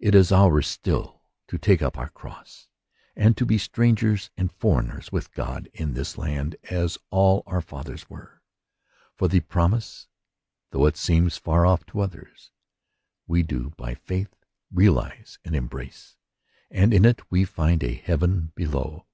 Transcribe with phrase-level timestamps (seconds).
[0.00, 2.66] It is ours still to take up our cross,
[3.14, 8.10] and to be strangers and foreigners with God in this land, as all our fathers
[8.10, 8.42] were;
[9.14, 10.08] for the promise,
[10.72, 12.50] though it seems far off to others,
[13.28, 14.34] we do, by faith,
[14.72, 16.16] realize and embrace,
[16.68, 19.06] and in it we find a heaven below.